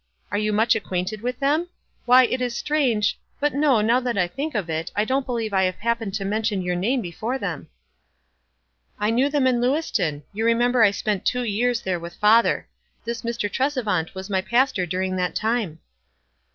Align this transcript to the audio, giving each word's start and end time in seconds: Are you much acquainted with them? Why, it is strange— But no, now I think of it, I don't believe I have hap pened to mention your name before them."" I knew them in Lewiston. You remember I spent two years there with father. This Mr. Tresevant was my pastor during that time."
Are 0.31 0.37
you 0.39 0.51
much 0.51 0.75
acquainted 0.75 1.21
with 1.21 1.37
them? 1.37 1.67
Why, 2.05 2.25
it 2.25 2.41
is 2.41 2.55
strange— 2.57 3.19
But 3.39 3.53
no, 3.53 3.81
now 3.81 3.99
I 4.03 4.27
think 4.27 4.55
of 4.55 4.67
it, 4.67 4.89
I 4.95 5.05
don't 5.05 5.27
believe 5.27 5.53
I 5.53 5.65
have 5.65 5.75
hap 5.75 5.99
pened 5.99 6.13
to 6.17 6.25
mention 6.25 6.63
your 6.63 6.75
name 6.75 7.01
before 7.03 7.37
them."" 7.37 7.67
I 8.99 9.11
knew 9.11 9.29
them 9.29 9.45
in 9.45 9.61
Lewiston. 9.61 10.23
You 10.33 10.43
remember 10.45 10.81
I 10.81 10.89
spent 10.89 11.23
two 11.23 11.43
years 11.43 11.81
there 11.83 11.99
with 11.99 12.15
father. 12.15 12.67
This 13.05 13.21
Mr. 13.21 13.47
Tresevant 13.47 14.15
was 14.15 14.27
my 14.27 14.41
pastor 14.41 14.87
during 14.87 15.17
that 15.17 15.35
time." 15.35 15.77